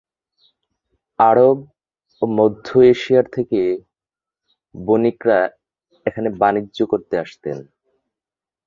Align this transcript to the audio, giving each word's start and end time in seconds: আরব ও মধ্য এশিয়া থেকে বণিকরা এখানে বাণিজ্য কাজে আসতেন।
আরব 1.19 1.57
ও 2.21 2.33
মধ্য 2.37 2.67
এশিয়া 2.93 3.21
থেকে 3.33 3.61
বণিকরা 4.75 5.39
এখানে 6.05 6.29
বাণিজ্য 6.41 6.77
কাজে 6.91 7.15
আসতেন। 7.23 7.57